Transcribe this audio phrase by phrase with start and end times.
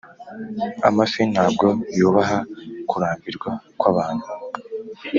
[0.87, 1.67] amafi ntabwo
[1.97, 2.37] yubaha
[2.89, 4.27] kurambirwa kwabantu,